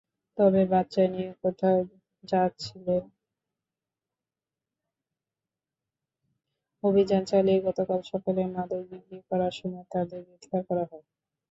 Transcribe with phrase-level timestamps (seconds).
[6.83, 11.05] অভিযান চালিয়ে গতকাল সকালে মাদক বিক্রি করার সময় তাঁদের গ্রেপ্তার করা হয়।